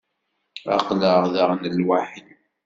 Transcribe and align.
Aql-aɣ 0.75 1.21
daɣen 1.33 1.61
lwaḥi. 1.77 2.21